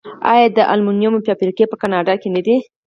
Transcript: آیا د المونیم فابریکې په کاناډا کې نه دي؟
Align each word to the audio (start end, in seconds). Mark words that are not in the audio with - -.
آیا 0.33 0.47
د 0.57 0.59
المونیم 0.73 1.13
فابریکې 1.27 1.65
په 1.71 1.75
کاناډا 1.81 2.13
کې 2.21 2.29
نه 2.35 2.41
دي؟ 2.45 2.55